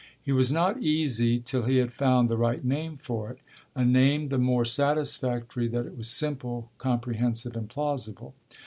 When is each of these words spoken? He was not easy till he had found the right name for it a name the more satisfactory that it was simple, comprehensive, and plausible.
He 0.19 0.31
was 0.31 0.51
not 0.51 0.81
easy 0.81 1.37
till 1.37 1.61
he 1.67 1.77
had 1.77 1.93
found 1.93 2.27
the 2.27 2.35
right 2.35 2.65
name 2.65 2.97
for 2.97 3.29
it 3.29 3.37
a 3.75 3.85
name 3.85 4.29
the 4.29 4.39
more 4.39 4.65
satisfactory 4.65 5.67
that 5.67 5.85
it 5.85 5.95
was 5.95 6.07
simple, 6.07 6.71
comprehensive, 6.79 7.55
and 7.55 7.69
plausible. 7.69 8.33